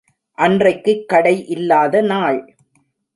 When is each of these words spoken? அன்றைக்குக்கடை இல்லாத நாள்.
அன்றைக்குக்கடை 0.37 1.33
இல்லாத 1.47 2.01
நாள். 2.01 2.39